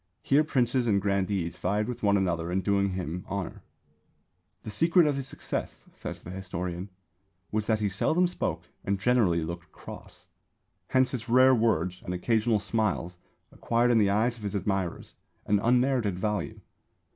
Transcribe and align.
Here 0.23 0.43
princes 0.43 0.87
and 0.87 0.99
grandees 0.99 1.57
vied 1.59 1.87
with 1.87 2.01
one 2.01 2.17
another 2.17 2.51
in 2.51 2.61
doing 2.61 2.93
him 2.93 3.23
honour. 3.29 3.61
"The 4.63 4.71
secret 4.71 5.05
of 5.05 5.15
his 5.15 5.27
success," 5.27 5.85
says 5.93 6.23
the 6.23 6.31
historian, 6.31 6.89
"was 7.51 7.67
that 7.67 7.81
he 7.81 7.87
seldom 7.87 8.25
spoke 8.25 8.63
and 8.83 8.99
generally 8.99 9.43
looked 9.43 9.71
cross. 9.71 10.25
Hence 10.87 11.11
his 11.11 11.29
rare 11.29 11.53
words 11.53 12.01
and 12.03 12.15
occasional 12.15 12.59
smiles 12.59 13.19
acquired 13.51 13.91
in 13.91 13.99
the 13.99 14.09
eyes 14.09 14.37
of 14.39 14.43
his 14.43 14.55
admirers 14.55 15.13
an 15.45 15.59
unmerited 15.59 16.17
value." 16.17 16.59